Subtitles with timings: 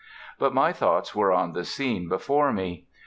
[0.39, 2.87] But my thoughts were on the scene before me.